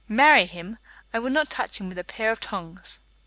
Marry 0.09 0.45
him! 0.47 0.79
I 1.13 1.19
would 1.19 1.31
not 1.31 1.51
touch 1.51 1.77
him 1.77 1.87
with 1.87 1.99
a 1.99 2.03
pair 2.03 2.31
of 2.31 2.39
tongs." 2.39 2.97